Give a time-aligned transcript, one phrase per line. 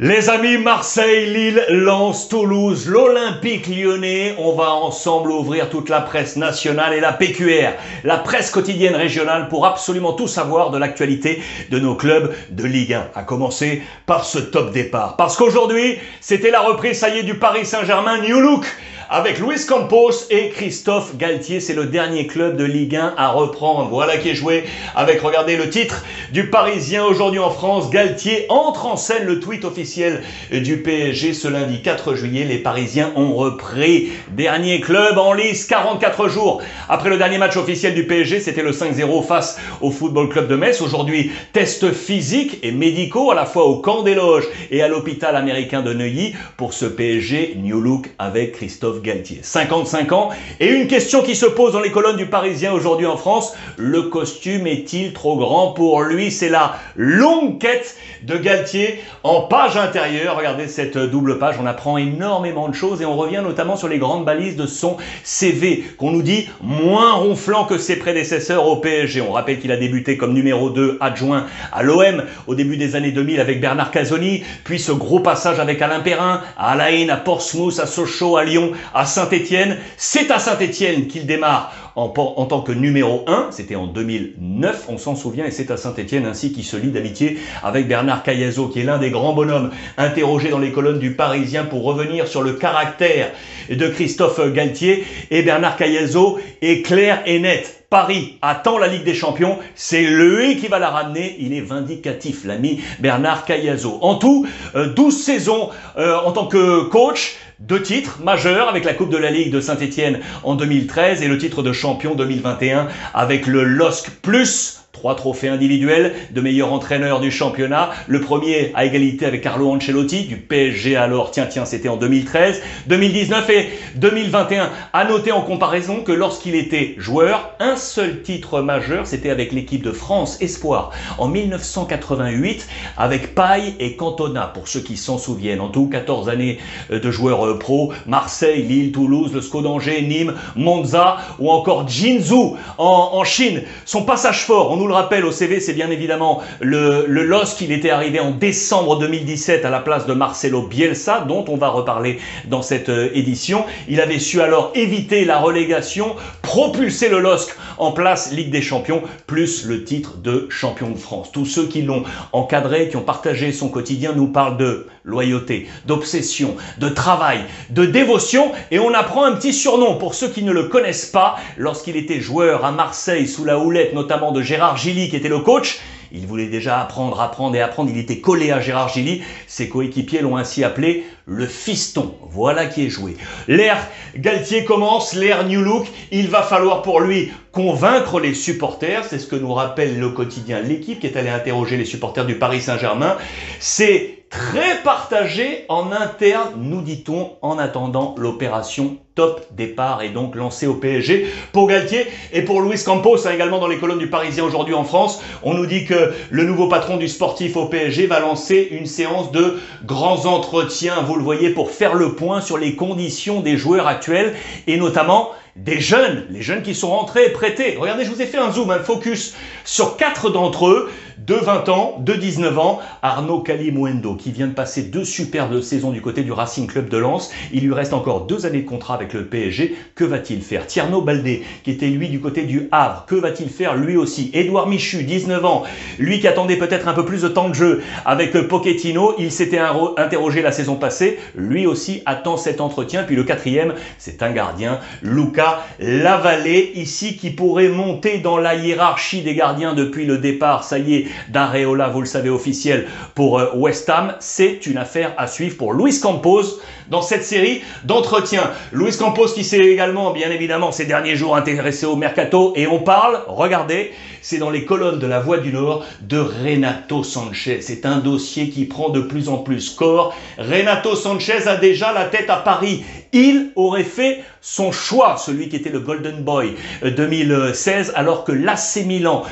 [0.00, 6.34] Les amis, Marseille, Lille, Lens, Toulouse, l'Olympique lyonnais, on va ensemble ouvrir toute la presse
[6.34, 11.78] nationale et la PQR, la presse quotidienne régionale pour absolument tout savoir de l'actualité de
[11.78, 13.10] nos clubs de Ligue 1.
[13.14, 15.14] À commencer par ce top départ.
[15.14, 18.66] Parce qu'aujourd'hui, c'était la reprise, ça y est, du Paris Saint-Germain New Look
[19.14, 21.60] avec Luis Campos et Christophe Galtier.
[21.60, 23.88] C'est le dernier club de Ligue 1 à reprendre.
[23.88, 24.64] Voilà qui est joué
[24.96, 27.90] avec, regardez le titre du Parisien aujourd'hui en France.
[27.90, 32.42] Galtier entre en scène le tweet officiel du PSG ce lundi 4 juillet.
[32.42, 34.08] Les Parisiens ont repris.
[34.32, 38.40] Dernier club en lice 44 jours après le dernier match officiel du PSG.
[38.40, 40.80] C'était le 5-0 face au Football Club de Metz.
[40.80, 45.36] Aujourd'hui, test physiques et médicaux à la fois au camp des loges et à l'hôpital
[45.36, 49.40] américain de Neuilly pour ce PSG New Look avec Christophe Galtier.
[49.42, 50.30] 55 ans.
[50.58, 53.54] Et une question qui se pose dans les colonnes du Parisien aujourd'hui en France.
[53.76, 56.32] Le costume est-il trop grand pour lui?
[56.32, 60.36] C'est la longue quête de Galtier en page intérieure.
[60.36, 61.56] Regardez cette double page.
[61.62, 64.96] On apprend énormément de choses et on revient notamment sur les grandes balises de son
[65.22, 69.20] CV qu'on nous dit moins ronflant que ses prédécesseurs au PSG.
[69.20, 73.12] On rappelle qu'il a débuté comme numéro 2 adjoint à l'OM au début des années
[73.12, 77.78] 2000 avec Bernard Casoni, puis ce gros passage avec Alain Perrin, à Alain, à Portsmouth,
[77.78, 79.78] à Sochaux, à Lyon, à Saint-Étienne.
[79.96, 83.48] C'est à Saint-Étienne qu'il démarre en, tant que numéro 1.
[83.50, 87.38] C'était en 2009, on s'en souvient, et c'est à Saint-Étienne ainsi qu'il se lie d'amitié
[87.62, 91.64] avec Bernard Cayazo, qui est l'un des grands bonhommes interrogés dans les colonnes du Parisien
[91.64, 93.30] pour revenir sur le caractère
[93.70, 95.04] de Christophe Galtier.
[95.30, 97.83] Et Bernard Cayazo est clair et net.
[97.94, 102.44] Paris attend la Ligue des Champions, c'est lui qui va la ramener, il est vindicatif,
[102.44, 104.00] l'ami Bernard Cayazo.
[104.02, 108.94] En tout, 12 euh, saisons euh, en tant que coach, deux titres majeurs avec la
[108.94, 113.46] Coupe de la Ligue de Saint-Etienne en 2013 et le titre de champion 2021 avec
[113.46, 117.90] le LOSC Plus Trois trophées individuels de meilleur entraîneur du championnat.
[118.06, 121.30] Le premier à égalité avec Carlo Ancelotti du PSG alors.
[121.30, 122.62] Tiens, tiens, c'était en 2013.
[122.86, 124.70] 2019 et 2021.
[124.92, 129.82] À noter en comparaison que lorsqu'il était joueur, un seul titre majeur, c'était avec l'équipe
[129.82, 132.66] de France Espoir en 1988
[132.96, 135.60] avec Paille et Cantona pour ceux qui s'en souviennent.
[135.60, 136.58] En tout, 14 années
[136.90, 137.92] euh, de joueurs euh, pro.
[138.06, 143.62] Marseille, Lille, Toulouse, le SCO d'Angers, Nîmes, Monza ou encore Jinzhou en, Chine.
[143.84, 147.62] Son passage fort, nous le rappelle, au CV, c'est bien évidemment le, le LOSC.
[147.62, 151.70] Il était arrivé en décembre 2017 à la place de Marcelo Bielsa, dont on va
[151.70, 152.18] reparler
[152.48, 153.64] dans cette euh, édition.
[153.88, 159.02] Il avait su alors éviter la relégation, propulser le LOSC en place Ligue des Champions,
[159.26, 161.32] plus le titre de champion de France.
[161.32, 162.02] Tous ceux qui l'ont
[162.32, 168.52] encadré, qui ont partagé son quotidien, nous parlent de loyauté, d'obsession, de travail, de dévotion,
[168.70, 171.36] et on apprend un petit surnom pour ceux qui ne le connaissent pas.
[171.56, 175.40] Lorsqu'il était joueur à Marseille sous la houlette notamment de Gérard Gilly qui était le
[175.40, 175.78] coach,
[176.14, 177.90] il voulait déjà apprendre, apprendre et apprendre.
[177.92, 179.22] Il était collé à Gérard Gilly.
[179.48, 182.14] Ses coéquipiers l'ont ainsi appelé le fiston.
[182.30, 183.16] Voilà qui est joué.
[183.48, 185.86] L'ère Galtier commence, l'ère New Look.
[186.10, 189.04] Il va falloir pour lui convaincre les supporters.
[189.04, 192.36] C'est ce que nous rappelle le quotidien L'équipe qui est allé interroger les supporters du
[192.36, 193.16] Paris Saint-Germain.
[193.58, 200.66] C'est très partagé en interne, nous dit-on, en attendant l'opération top départ et donc lancée
[200.66, 204.42] au PSG pour Galtier et pour Luis Campos, hein, également dans les colonnes du Parisien
[204.42, 205.22] aujourd'hui en France.
[205.44, 209.30] On nous dit que le nouveau patron du sportif au PSG va lancer une séance
[209.30, 213.86] de grands entretiens, vous le voyez, pour faire le point sur les conditions des joueurs
[213.86, 214.34] actuels
[214.66, 217.76] et notamment des jeunes, les jeunes qui sont rentrés, prêtés.
[217.78, 221.68] Regardez, je vous ai fait un zoom, un focus sur quatre d'entre eux, de 20
[221.68, 226.22] ans, de 19 ans, Arnaud Calimuendo, qui vient de passer deux superbes saisons du côté
[226.22, 227.30] du Racing Club de Lens.
[227.52, 229.76] Il lui reste encore deux années de contrat avec le PSG.
[229.94, 230.66] Que va-t-il faire?
[230.66, 234.30] Tierno Baldé, qui était lui du côté du Havre, que va-t-il faire lui aussi?
[234.34, 235.64] Édouard Michu, 19 ans,
[235.98, 239.60] lui qui attendait peut-être un peu plus de temps de jeu avec Pochettino, il s'était
[239.96, 243.04] interrogé la saison passée, lui aussi attend cet entretien.
[243.04, 248.54] Puis le quatrième, c'est un gardien, Luca la vallée ici qui pourrait monter dans la
[248.54, 253.38] hiérarchie des gardiens depuis le départ, ça y est, d'Areola, vous le savez, officiel pour
[253.38, 254.14] euh, West Ham.
[254.20, 258.50] C'est une affaire à suivre pour Luis Campos dans cette série d'entretiens.
[258.72, 262.80] Luis Campos qui s'est également, bien évidemment, ces derniers jours intéressé au mercato et on
[262.80, 263.92] parle, regardez,
[264.22, 267.60] c'est dans les colonnes de la Voix du Nord de Renato Sanchez.
[267.60, 270.14] C'est un dossier qui prend de plus en plus corps.
[270.38, 272.84] Renato Sanchez a déjà la tête à Paris.
[273.14, 278.32] Il aurait fait son choix, celui qui était le Golden Boy 2016, euh, alors que
[278.32, 279.22] l'AC Milan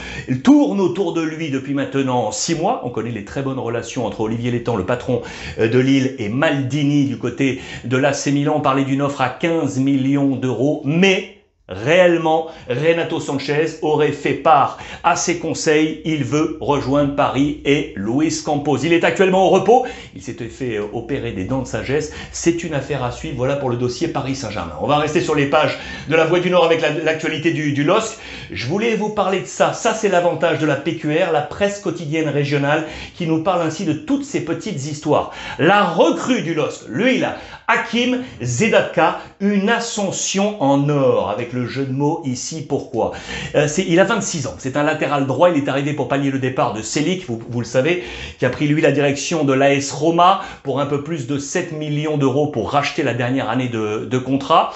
[0.44, 2.82] tourne autour de lui depuis maintenant six mois.
[2.84, 5.22] On connaît les très bonnes relations entre Olivier Létang, le patron
[5.58, 8.54] euh, de Lille, et Maldini du côté de l'AC Milan.
[8.58, 11.41] On parlait d'une offre à 15 millions d'euros, mais
[11.72, 16.00] réellement Renato Sanchez aurait fait part à ses conseils.
[16.04, 18.78] Il veut rejoindre Paris et Luis Campos.
[18.78, 19.86] Il est actuellement au repos.
[20.14, 22.12] Il s'était fait opérer des dents de sagesse.
[22.32, 23.36] C'est une affaire à suivre.
[23.36, 24.74] Voilà pour le dossier Paris Saint-Germain.
[24.80, 25.78] On va rester sur les pages
[26.08, 28.18] de la Voix du Nord avec l'actualité du, du LOSC.
[28.50, 29.72] Je voulais vous parler de ça.
[29.72, 33.92] Ça, c'est l'avantage de la PQR, la presse quotidienne régionale, qui nous parle ainsi de
[33.92, 35.32] toutes ces petites histoires.
[35.58, 37.36] La recrue du LOSC, lui là,
[37.68, 43.12] Hakim Zedatka, une ascension en or, avec le jeu de mots ici, pourquoi
[43.54, 46.38] euh, Il a 26 ans, c'est un latéral droit, il est arrivé pour pallier le
[46.38, 48.04] départ de Selic, vous, vous le savez,
[48.38, 51.72] qui a pris lui la direction de l'AS Roma pour un peu plus de 7
[51.72, 54.72] millions d'euros pour racheter la dernière année de, de contrat.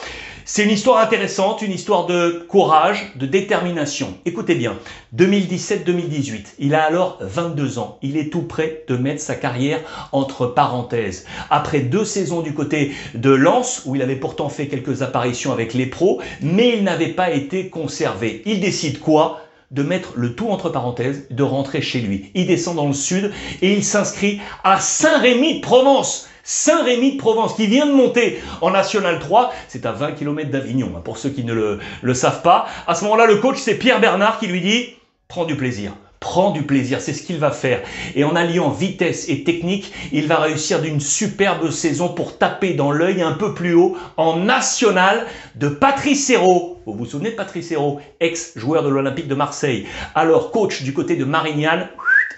[0.48, 4.16] C'est une histoire intéressante, une histoire de courage, de détermination.
[4.26, 4.78] Écoutez bien,
[5.16, 7.98] 2017-2018, il a alors 22 ans.
[8.00, 9.81] Il est tout prêt de mettre sa carrière
[10.12, 11.26] entre parenthèses.
[11.50, 15.75] Après deux saisons du côté de Lens, où il avait pourtant fait quelques apparitions avec
[15.75, 18.42] les pros, mais il n'avait pas été conservé.
[18.46, 19.40] Il décide quoi?
[19.72, 22.31] De mettre le tout entre parenthèses, de rentrer chez lui.
[22.34, 23.32] Il descend dans le sud
[23.62, 26.28] et il s'inscrit à Saint-Rémy de Provence.
[26.46, 29.52] Saint-Rémy de Provence, qui vient de monter en National 3.
[29.66, 32.66] C'est à 20 km d'Avignon, hein, pour ceux qui ne le, savent pas.
[32.87, 34.94] À ce moment-là, le coach, c'est Pierre Bernard qui lui dit,
[35.26, 35.93] prends du plaisir.
[36.20, 37.82] Prends du plaisir, c'est ce qu'il va faire.
[38.14, 42.90] Et en alliant vitesse et technique, il va réussir d'une superbe saison pour taper dans
[42.90, 45.26] l'œil un peu plus haut en national
[45.56, 46.81] de Patrice Hérault.
[46.87, 51.16] Vous vous souvenez de Patrice Hérault, ex-joueur de l'Olympique de Marseille, alors coach du côté
[51.16, 51.88] de Marignane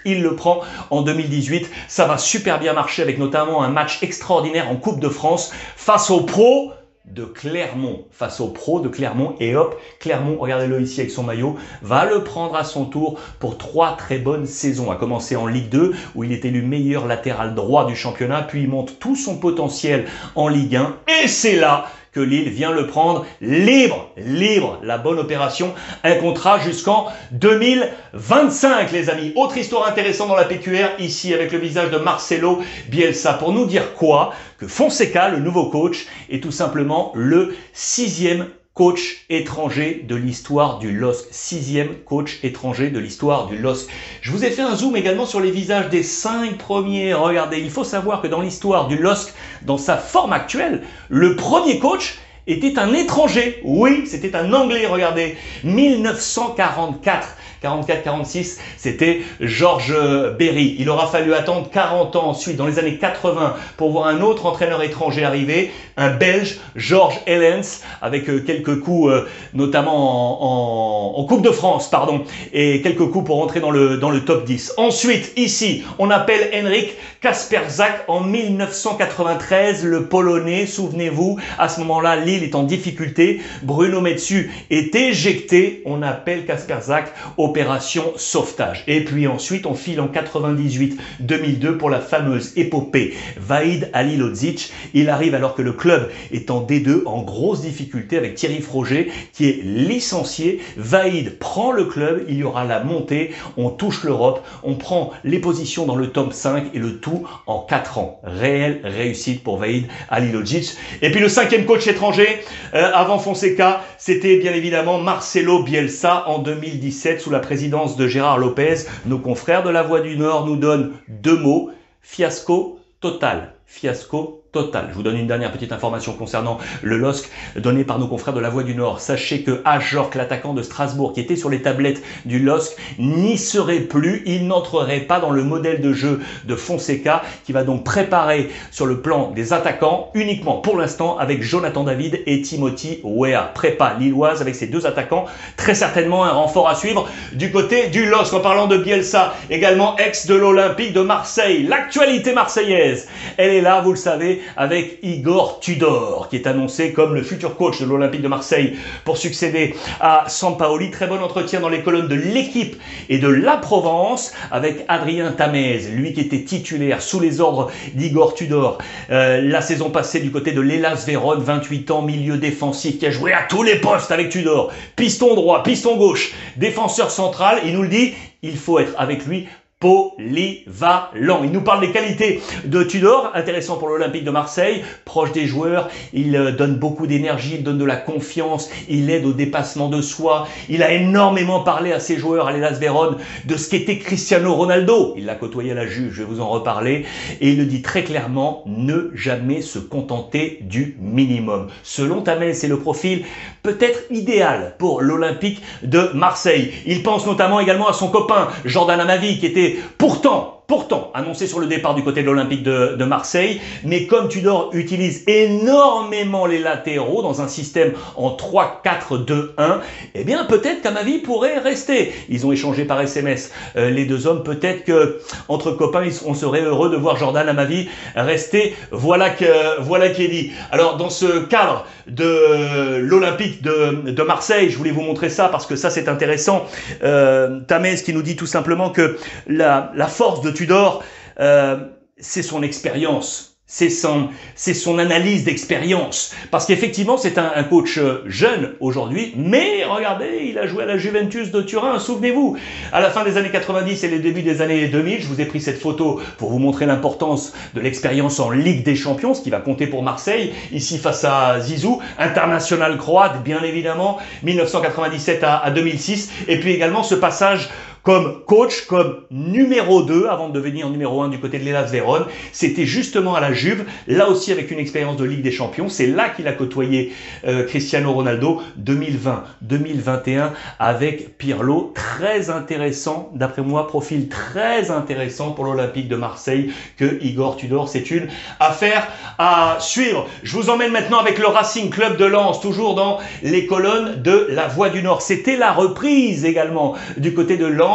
[0.05, 1.69] il le prend en 2018.
[1.87, 6.09] Ça va super bien marcher avec notamment un match extraordinaire en Coupe de France face
[6.09, 6.73] aux pros
[7.05, 9.35] de Clermont, face aux pros de Clermont.
[9.39, 13.57] Et hop, Clermont, regardez-le ici avec son maillot, va le prendre à son tour pour
[13.57, 14.91] trois très bonnes saisons.
[14.91, 18.61] A commencer en Ligue 2 où il est élu meilleur latéral droit du championnat, puis
[18.63, 20.05] il monte tout son potentiel
[20.35, 20.97] en Ligue 1.
[21.23, 25.73] Et c'est là que Lille vient le prendre libre, libre, la bonne opération,
[26.03, 29.31] un contrat jusqu'en 2025 les amis.
[29.35, 32.59] Autre histoire intéressante dans la PQR, ici avec le visage de Marcelo
[32.89, 38.47] Bielsa, pour nous dire quoi Que Fonseca, le nouveau coach, est tout simplement le sixième
[38.79, 41.27] coach étranger de l'histoire du LOSC.
[41.31, 43.89] Sixième coach étranger de l'histoire du LOSC.
[44.21, 47.13] Je vous ai fait un zoom également sur les visages des cinq premiers.
[47.13, 49.33] Regardez, il faut savoir que dans l'histoire du LOSC,
[49.63, 53.59] dans sa forme actuelle, le premier coach était un étranger.
[53.65, 55.35] Oui, c'était un Anglais, regardez.
[55.65, 57.35] 1944.
[57.63, 59.95] 44-46, c'était Georges
[60.37, 60.75] Berry.
[60.79, 64.45] Il aura fallu attendre 40 ans ensuite, dans les années 80, pour voir un autre
[64.45, 71.43] entraîneur étranger arriver, un Belge, Georges Ellens, avec euh, quelques coups, euh, notamment en, Coupe
[71.43, 72.23] de France, pardon,
[72.53, 74.73] et quelques coups pour entrer dans le, dans le top 10.
[74.77, 82.43] Ensuite, ici, on appelle Henrik Kasperzak en 1993, le Polonais, souvenez-vous, à ce moment-là, Lille
[82.43, 88.83] est en difficulté, Bruno Metsu est éjecté, on appelle Kasperzak au opération sauvetage.
[88.85, 94.71] Et puis ensuite, on file en 98-2002 pour la fameuse épopée Vaïd Alilodzic.
[94.93, 99.11] Il arrive alors que le club est en D2 en grosse difficulté avec Thierry Froger
[99.33, 100.61] qui est licencié.
[100.77, 105.39] Vaïd prend le club, il y aura la montée, on touche l'Europe, on prend les
[105.39, 108.21] positions dans le top 5 et le tout en 4 ans.
[108.23, 110.77] Réelle réussite pour Vaïd Alilodzic.
[111.01, 112.27] Et puis le cinquième coach étranger
[112.75, 118.37] euh, avant Fonseca, c'était bien évidemment Marcelo Bielsa en 2017 sous la présidence de Gérard
[118.37, 121.71] Lopez, nos confrères de la Voix du Nord nous donnent deux mots,
[122.01, 123.53] fiasco total.
[123.65, 124.87] Fiasco total.
[124.89, 128.39] Je vous donne une dernière petite information concernant le LOSC donné par nos confrères de
[128.39, 128.99] la Voix du Nord.
[128.99, 133.81] Sachez que Ajorc, l'attaquant de Strasbourg, qui était sur les tablettes du LOSC, n'y serait
[133.81, 134.23] plus.
[134.25, 138.85] Il n'entrerait pas dans le modèle de jeu de Fonseca, qui va donc préparer sur
[138.85, 143.51] le plan des attaquants uniquement pour l'instant avec Jonathan David et Timothy Wea.
[143.53, 145.25] Prépa lilloise avec ces deux attaquants.
[145.57, 148.33] Très certainement un renfort à suivre du côté du LOSC.
[148.33, 151.63] En parlant de Bielsa, également ex de l'Olympique de Marseille.
[151.63, 157.15] L'actualité marseillaise, elle est là, vous le savez, avec Igor Tudor, qui est annoncé comme
[157.15, 160.91] le futur coach de l'Olympique de Marseille pour succéder à Sampaoli.
[160.91, 162.75] Très bon entretien dans les colonnes de l'équipe
[163.09, 168.33] et de la Provence avec Adrien Tamez, lui qui était titulaire sous les ordres d'Igor
[168.33, 168.79] Tudor
[169.11, 173.11] euh, la saison passée du côté de l'Elas Vérone, 28 ans, milieu défensif, qui a
[173.11, 177.83] joué à tous les postes avec Tudor, piston droit, piston gauche, défenseur central, il nous
[177.83, 179.47] le dit, il faut être avec lui
[179.79, 181.43] polyvalent.
[181.43, 185.87] Il nous parle des qualités de Tudor, intéressant pour l'Olympique de Marseille, proche des joueurs,
[186.11, 190.01] il euh, donne beaucoup d'énergie, il donne de la confiance, il aide au dépassement de
[190.01, 194.53] soi, il a énormément parlé à ses joueurs à l'Elas Vérone de ce qu'était Cristiano
[194.53, 195.13] Ronaldo.
[195.15, 197.05] Il l'a côtoyé à la Juve, je vais vous en reparler,
[197.39, 201.67] et il le dit très clairement, ne jamais se contenter du minimum.
[201.83, 203.23] Selon Tamel, c'est le profil
[203.63, 206.73] peut-être idéal pour l'Olympique de Marseille.
[206.85, 211.59] Il pense notamment également à son copain Jordan Amavi qui était pourtant pourtant annoncé sur
[211.59, 213.59] le départ du côté de l'Olympique de, Marseille.
[213.83, 219.79] Mais comme Tudor utilise énormément les latéraux dans un système en 3-4-2-1,
[220.13, 222.13] eh bien peut-être qu'Amavi pourrait rester.
[222.29, 224.43] Ils ont échangé par SMS euh, les deux hommes.
[224.43, 228.75] Peut-être que entre copains, on serait heureux de voir Jordan Amavi rester.
[228.91, 230.51] Voilà que voilà qui est dit.
[230.71, 235.75] Alors dans ce cadre de l'Olympique de, Marseille, je voulais vous montrer ça parce que
[235.75, 236.67] ça c'est intéressant.
[237.03, 241.05] Euh, Tamez qui nous dit tout simplement que la, force de Tudor,
[241.39, 241.77] euh,
[242.17, 246.33] c'est son expérience c'est son, c'est son analyse d'expérience.
[246.49, 250.97] Parce qu'effectivement, c'est un, coach euh, jeune aujourd'hui, mais regardez, il a joué à la
[250.97, 252.57] Juventus de Turin, souvenez-vous.
[252.91, 255.45] À la fin des années 90 et les débuts des années 2000, je vous ai
[255.45, 259.51] pris cette photo pour vous montrer l'importance de l'expérience en Ligue des Champions, ce qui
[259.51, 265.69] va compter pour Marseille, ici face à Zizou, international croate, bien évidemment, 1997 à, à
[265.69, 267.69] 2006, et puis également ce passage
[268.03, 272.25] comme coach, comme numéro 2 avant de devenir numéro 1 du côté de l'Elas Vérone.
[272.51, 275.89] C'était justement à la Juve, là aussi avec une expérience de Ligue des Champions.
[275.89, 277.13] C'est là qu'il a côtoyé
[277.45, 281.93] euh, Cristiano Ronaldo 2020-2021 avec Pirlo.
[281.95, 287.89] Très intéressant, d'après moi, profil très intéressant pour l'Olympique de Marseille que Igor Tudor.
[287.89, 288.27] C'est une
[288.59, 290.27] affaire à suivre.
[290.43, 294.47] Je vous emmène maintenant avec le Racing Club de Lens, toujours dans les colonnes de
[294.49, 295.21] la Voie du Nord.
[295.21, 297.88] C'était la reprise également du côté de Lens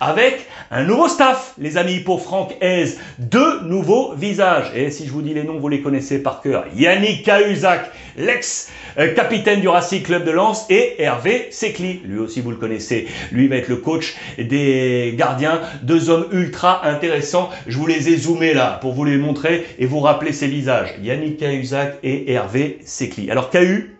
[0.00, 2.96] avec un nouveau staff, les amis, pour Franck Hez.
[3.18, 4.70] Deux nouveaux visages.
[4.74, 6.64] Et si je vous dis les noms, vous les connaissez par cœur.
[6.76, 12.00] Yannick Cahuzac, l'ex-capitaine du Racing Club de Lens, et Hervé Secli.
[12.04, 13.08] Lui aussi, vous le connaissez.
[13.32, 15.60] Lui va être le coach des gardiens.
[15.82, 17.50] Deux hommes ultra intéressants.
[17.66, 20.94] Je vous les ai zoomés là pour vous les montrer et vous rappeler ces visages.
[21.02, 23.30] Yannick Cahuzac et Hervé Secli.
[23.30, 23.99] Alors, Cahu,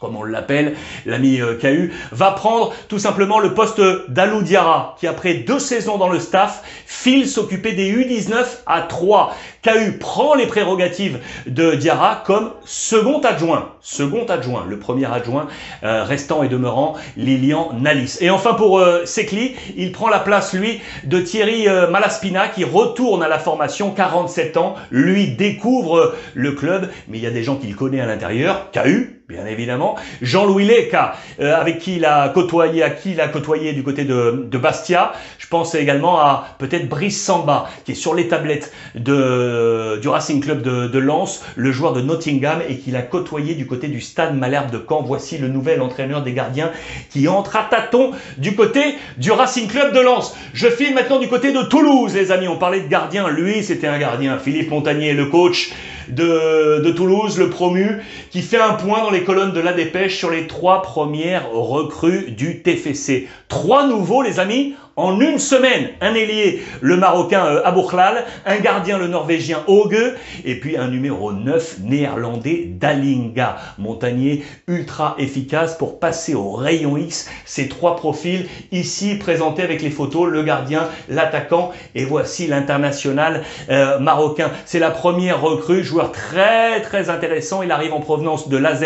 [0.00, 0.76] comme on l'appelle,
[1.06, 5.96] l'ami KU, euh, va prendre tout simplement le poste d'Alou Diarra, qui après deux saisons
[5.96, 9.34] dans le staff, file s'occuper des U19 à 3.
[9.64, 13.70] KU prend les prérogatives de Diarra comme second adjoint.
[13.80, 15.48] Second adjoint, le premier adjoint
[15.82, 18.18] euh, restant et demeurant Lilian Nalis.
[18.20, 23.22] Et enfin pour euh, Sekli, il prend la place, lui, de Thierry Malaspina, qui retourne
[23.22, 27.56] à la formation, 47 ans, lui découvre le club, mais il y a des gens
[27.56, 29.96] qu'il connaît à l'intérieur, KU, bien évidemment.
[30.20, 34.04] Jean-Louis Leca, euh, avec qui il a côtoyé, à qui il a côtoyé du côté
[34.04, 35.12] de, Bastia.
[35.38, 39.53] Je pense également à peut-être Brice Samba, qui est sur les tablettes de,
[40.00, 43.66] du Racing Club de, de Lens, le joueur de Nottingham, et qu'il a côtoyé du
[43.66, 45.02] côté du Stade Malherbe de Caen.
[45.02, 46.70] Voici le nouvel entraîneur des gardiens
[47.10, 48.80] qui entre à tâtons du côté
[49.18, 50.36] du Racing Club de Lens.
[50.52, 52.48] Je file maintenant du côté de Toulouse, les amis.
[52.48, 53.28] On parlait de gardien.
[53.28, 54.38] Lui, c'était un gardien.
[54.38, 55.72] Philippe Montagnier, le coach
[56.08, 60.30] de, Toulouse, le promu, qui fait un point dans les colonnes de la dépêche sur
[60.30, 63.28] les trois premières recrues du TFC.
[63.48, 68.98] Trois nouveaux, les amis, en une semaine, un ailier, le Marocain euh, Aboukhlal, un gardien,
[68.98, 73.56] le Norvégien Auge, et puis un numéro 9 néerlandais Dalinga.
[73.78, 77.28] Montagnier ultra efficace pour passer au rayon X.
[77.44, 83.98] Ces trois profils ici présentés avec les photos, le gardien, l'attaquant, et voici l'international euh,
[83.98, 84.50] marocain.
[84.64, 87.62] C'est la première recrue, joueur très très intéressant.
[87.62, 88.84] Il arrive en provenance de l'AZ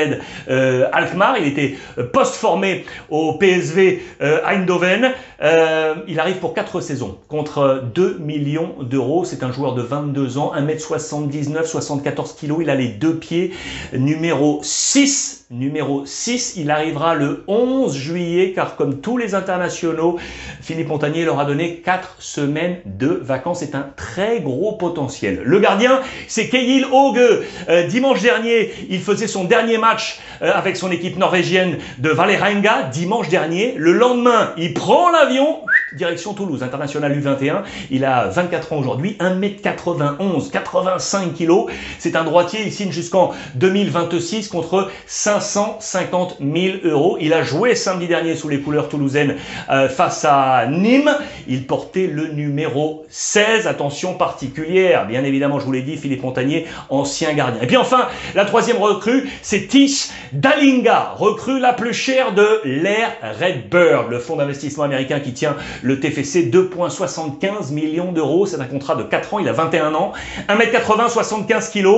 [0.49, 1.37] euh, Alkmaar.
[1.39, 5.13] Il était euh, post-formé au PSV Eindhoven.
[5.41, 9.25] Euh, il arrive pour 4 saisons contre 2 millions d'euros.
[9.25, 12.57] C'est un joueur de 22 ans, 1m79, 74 kg.
[12.61, 13.53] Il a les deux pieds.
[13.93, 15.38] Numéro 6.
[15.51, 16.57] Numéro 6.
[16.57, 20.19] Il arrivera le 11 juillet car comme tous les internationaux,
[20.61, 23.61] Philippe Montagnier leur a donné 4 semaines de vacances.
[23.61, 25.41] C'est un très gros potentiel.
[25.43, 27.19] Le gardien, c'est Keil Hauge.
[27.71, 32.83] Euh, dimanche dernier, il faisait son dernier match euh, avec son équipe norvégienne de Valerenga.
[32.93, 33.73] Dimanche dernier.
[33.79, 35.61] Le lendemain, il prend l'avion
[35.95, 37.63] direction Toulouse, international U21.
[37.91, 41.67] Il a 24 ans aujourd'hui, 1m91, 85 kg.
[41.99, 44.91] C'est un droitier, il signe jusqu'en 2026 contre
[45.41, 47.17] 550 000 euros.
[47.21, 49.37] Il a joué samedi dernier sous les couleurs toulousaines
[49.71, 51.11] euh, face à Nîmes.
[51.47, 53.67] Il portait le numéro 16.
[53.67, 57.61] Attention particulière, bien évidemment, je vous l'ai dit, Philippe Montagnier, ancien gardien.
[57.63, 63.11] Et puis enfin, la troisième recrue, c'est Tish Dalinga, recrue la plus chère de l'Air
[63.41, 68.47] Redbird, le fonds d'investissement américain qui tient le TFC 2,75 millions d'euros.
[68.47, 70.13] C'est un contrat de 4 ans, il a 21 ans.
[70.49, 71.89] 1m80, 75 kg,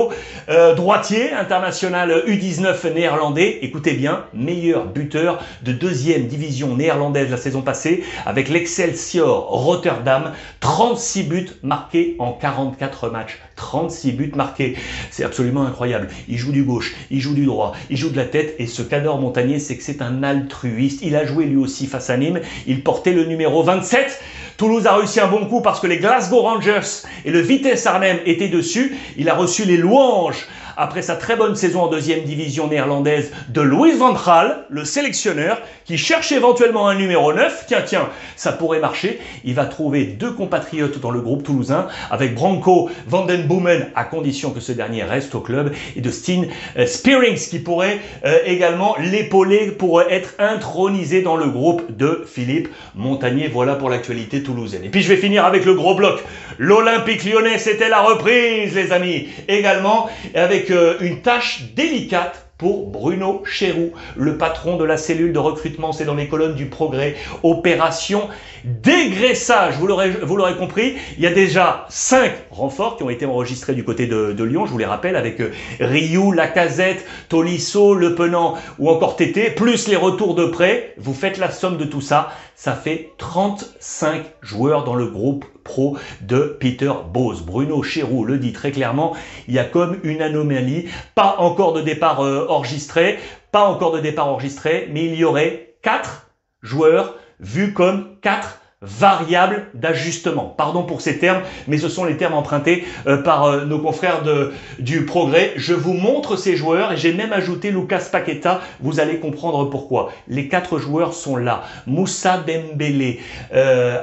[0.75, 3.30] droitier, international U19 néerlandais.
[3.37, 10.33] Écoutez bien, meilleur buteur de deuxième division néerlandaise la saison passée avec l'Excelsior Rotterdam.
[10.59, 13.39] 36 buts marqués en 44 matchs.
[13.55, 14.75] 36 buts marqués.
[15.11, 16.09] C'est absolument incroyable.
[16.27, 18.55] Il joue du gauche, il joue du droit, il joue de la tête.
[18.59, 21.01] Et ce cador Montagnier, c'est que c'est un altruiste.
[21.03, 22.41] Il a joué lui aussi face à Nîmes.
[22.67, 24.19] Il portait le numéro 27.
[24.57, 28.19] Toulouse a réussi un bon coup parce que les Glasgow Rangers et le Vitesse Arnhem
[28.25, 28.95] étaient dessus.
[29.17, 30.47] Il a reçu les louanges
[30.77, 35.61] après sa très bonne saison en deuxième division néerlandaise de Louis van Gaal, le sélectionneur,
[35.85, 37.65] qui cherche éventuellement un numéro 9.
[37.67, 39.19] Tiens, tiens, ça pourrait marcher.
[39.43, 44.03] Il va trouver deux compatriotes dans le groupe toulousain, avec Branco van den Boomen, à
[44.03, 46.47] condition que ce dernier reste au club, et de Steen
[46.77, 52.69] euh, Spearings, qui pourrait euh, également l'épauler pour être intronisé dans le groupe de Philippe
[52.95, 53.47] Montagnier.
[53.47, 54.83] Voilà pour l'actualité toulousaine.
[54.83, 56.23] Et puis je vais finir avec le gros bloc.
[56.57, 59.29] L'Olympique lyonnais, c'était la reprise, les amis.
[59.47, 65.39] Également, avec euh, une tâche délicate pour Bruno Chéroux, le patron de la cellule de
[65.39, 68.29] recrutement, c'est dans les colonnes du progrès, opération
[68.63, 73.83] dégraissage, vous l'aurez compris, il y a déjà cinq renforts qui ont été enregistrés du
[73.83, 78.89] côté de, Lyon, je vous les rappelle, avec euh, Rioux, Lacazette, Tolisso, Le Penant ou
[78.89, 82.73] encore Tété, plus les retours de prêt, vous faites la somme de tout ça, ça
[82.73, 87.43] fait 35 joueurs dans le groupe pro de Peter Bose.
[87.43, 89.15] Bruno Chéroux le dit très clairement,
[89.47, 93.19] il y a comme une anomalie, pas encore de départ euh, enregistré,
[93.51, 96.27] pas encore de départ enregistré, mais il y aurait quatre
[96.61, 100.55] joueurs vus comme quatre variables d'ajustement.
[100.57, 104.23] Pardon pour ces termes, mais ce sont les termes empruntés euh, par euh, nos confrères
[104.23, 105.53] de, du Progrès.
[105.55, 108.61] Je vous montre ces joueurs et j'ai même ajouté Lucas Paqueta.
[108.79, 110.11] Vous allez comprendre pourquoi.
[110.27, 111.63] Les quatre joueurs sont là.
[111.85, 113.19] Moussa Dembélé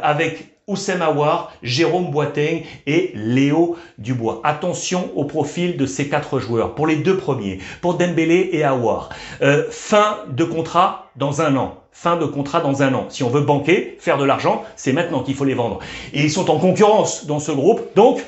[0.03, 4.41] avec Oussem Aouar, Jérôme Boiteng et Léo Dubois.
[4.45, 6.75] Attention au profil de ces quatre joueurs.
[6.75, 9.09] Pour les deux premiers, pour Dembélé et Aouar,
[9.43, 11.79] euh, fin de contrat dans un an.
[11.91, 13.07] Fin de contrat dans un an.
[13.09, 15.81] Si on veut banquer, faire de l'argent, c'est maintenant qu'il faut les vendre.
[16.13, 17.81] Et ils sont en concurrence dans ce groupe.
[17.97, 18.23] Donc,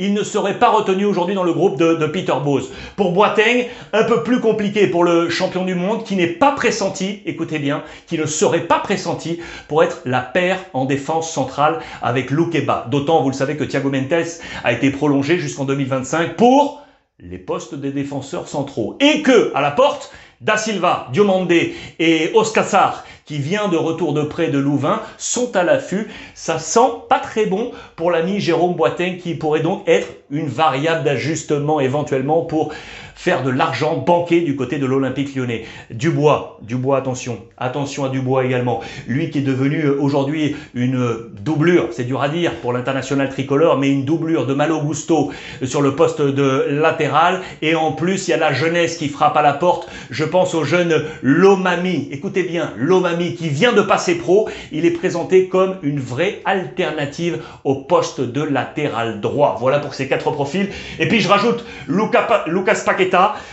[0.00, 2.70] il ne serait pas retenu aujourd'hui dans le groupe de, Peter Bose.
[2.96, 7.20] Pour Boateng, un peu plus compliqué pour le champion du monde qui n'est pas pressenti,
[7.26, 9.38] écoutez bien, qui ne serait pas pressenti
[9.68, 12.86] pour être la paire en défense centrale avec Loukeba.
[12.90, 14.26] D'autant, vous le savez, que Thiago Mendes
[14.64, 16.82] a été prolongé jusqu'en 2025 pour
[17.20, 18.96] les postes des défenseurs centraux.
[19.00, 24.22] Et que, à la porte, Da Silva, Diomandé et Oscassar, qui vient de retour de
[24.22, 26.08] près de Louvain, sont à l'affût.
[26.34, 31.04] Ça sent pas très bon pour l'ami Jérôme Boitin, qui pourrait donc être une variable
[31.04, 32.72] d'ajustement éventuellement pour
[33.20, 35.66] faire de l'argent banqué du côté de l'Olympique lyonnais.
[35.90, 38.80] Dubois, Dubois, attention, attention à Dubois également.
[39.06, 43.76] Lui qui est devenu euh, aujourd'hui une doublure, c'est dur à dire pour l'international tricolore,
[43.76, 47.42] mais une doublure de Malo Gusto sur le poste de latéral.
[47.60, 49.90] Et en plus, il y a la jeunesse qui frappe à la porte.
[50.08, 52.08] Je pense au jeune Lomami.
[52.12, 54.48] Écoutez bien, Lomami qui vient de passer pro.
[54.72, 59.56] Il est présenté comme une vraie alternative au poste de latéral droit.
[59.60, 60.68] Voilà pour ces quatre profils.
[60.98, 63.10] Et puis je rajoute Lucas, Lucas Paquet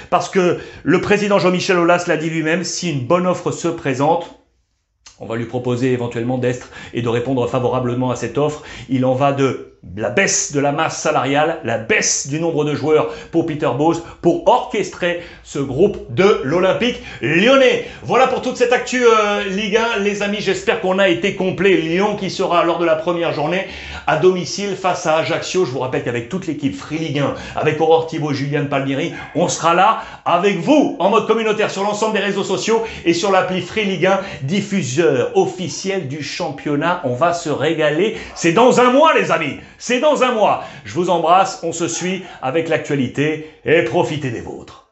[0.10, 4.37] parce que le président Jean-Michel Aulas l'a dit lui-même, si une bonne offre se présente,
[5.20, 8.64] on va lui proposer éventuellement d'être et de répondre favorablement à cette offre.
[8.88, 12.76] Il en va de la baisse de la masse salariale, la baisse du nombre de
[12.76, 17.86] joueurs pour Peter Bose, pour orchestrer ce groupe de l'Olympique lyonnais.
[18.04, 20.00] Voilà pour toute cette actu euh, Ligue 1.
[20.00, 21.78] Les amis, j'espère qu'on a été complet.
[21.78, 23.68] Lyon qui sera lors de la première journée
[24.08, 25.66] à domicile face à Ajaccio.
[25.66, 29.48] Je vous rappelle qu'avec toute l'équipe Free Ligue 1, avec Aurore Thibault, Julien Palmieri, on
[29.48, 33.62] sera là avec vous en mode communautaire sur l'ensemble des réseaux sociaux et sur l'appli
[33.62, 37.02] Free Ligue 1, diffuseur officiel du championnat.
[37.04, 38.18] On va se régaler.
[38.36, 39.60] C'est dans un mois les amis.
[39.78, 40.64] C'est dans un mois.
[40.86, 44.87] Je vous embrasse, on se suit avec l'actualité et profitez des vôtres.